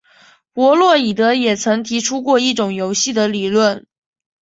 [0.55, 3.85] 弗洛伊德也曾提出过一种游戏的理论。